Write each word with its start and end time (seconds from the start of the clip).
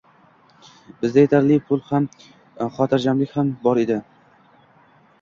Bizda 1.03 1.21
yetarli 1.25 1.59
pul 1.69 1.85
ham, 1.91 2.09
xotirjamlik 2.81 3.39
ham 3.39 3.55
bor 3.69 3.87
edi. 3.87 4.03